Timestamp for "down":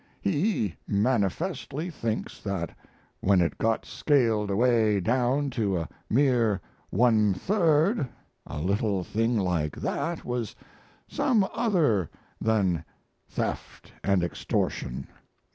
4.99-5.51